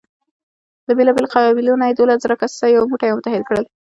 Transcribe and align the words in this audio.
له 0.87 0.91
بېلابېلو 0.97 1.31
قبیلو 1.33 1.79
نه 1.81 1.85
یې 1.89 1.93
دولس 1.97 2.19
زره 2.23 2.35
کسه 2.41 2.65
یو 2.75 2.83
موټی 2.91 3.07
او 3.09 3.17
متحد 3.19 3.41
کړل. 3.49 3.63